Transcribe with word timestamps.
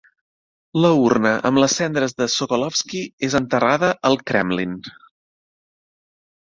La 0.85 0.89
urna 1.01 1.33
amb 1.49 1.61
les 1.63 1.75
cendres 1.81 2.17
de 2.21 2.29
Sokolovsky 2.37 3.05
és 3.31 3.39
enterrada 3.43 3.95
al 4.11 4.19
Kremlin. 4.33 4.77